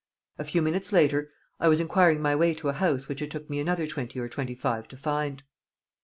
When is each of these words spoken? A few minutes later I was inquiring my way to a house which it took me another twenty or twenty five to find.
A 0.39 0.43
few 0.43 0.63
minutes 0.63 0.91
later 0.91 1.29
I 1.59 1.67
was 1.67 1.79
inquiring 1.79 2.23
my 2.23 2.35
way 2.35 2.55
to 2.55 2.69
a 2.69 2.73
house 2.73 3.07
which 3.07 3.21
it 3.21 3.29
took 3.29 3.51
me 3.51 3.59
another 3.59 3.85
twenty 3.85 4.17
or 4.19 4.27
twenty 4.27 4.55
five 4.55 4.87
to 4.87 4.97
find. 4.97 5.43